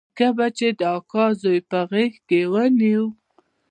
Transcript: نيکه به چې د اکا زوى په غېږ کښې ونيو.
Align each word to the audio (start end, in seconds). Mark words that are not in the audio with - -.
نيکه 0.09 0.27
به 0.37 0.47
چې 0.57 0.67
د 0.79 0.81
اکا 0.97 1.25
زوى 1.41 1.59
په 1.69 1.79
غېږ 1.89 2.13
کښې 2.27 2.41
ونيو. 2.51 3.05